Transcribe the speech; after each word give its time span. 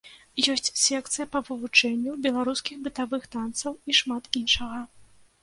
Ёсць 0.51 0.69
секцыя 0.83 1.25
па 1.35 1.41
вывучэнню 1.49 2.15
беларускіх 2.23 2.81
бытавых 2.89 3.29
танцаў 3.37 3.79
і 3.93 3.99
шмат 4.01 4.33
іншага. 4.43 4.83